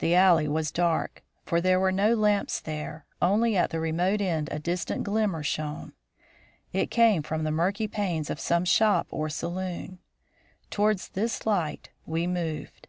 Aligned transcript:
The 0.00 0.14
alley 0.14 0.48
was 0.48 0.70
dark, 0.70 1.22
for 1.46 1.58
there 1.58 1.80
were 1.80 1.90
no 1.90 2.12
lamps 2.14 2.60
there; 2.60 3.06
only 3.22 3.56
at 3.56 3.70
the 3.70 3.80
remote 3.80 4.20
end 4.20 4.50
a 4.52 4.58
distant 4.58 5.02
glimmer 5.02 5.42
shone. 5.42 5.94
It 6.74 6.90
came 6.90 7.22
from 7.22 7.44
the 7.44 7.50
murky 7.50 7.88
panes 7.88 8.28
of 8.28 8.38
some 8.38 8.66
shop 8.66 9.06
or 9.08 9.30
saloon. 9.30 9.98
Towards 10.68 11.08
this 11.08 11.46
light 11.46 11.88
we 12.04 12.26
moved. 12.26 12.86